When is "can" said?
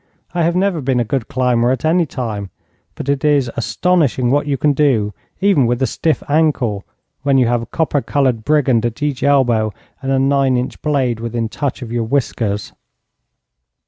4.57-4.73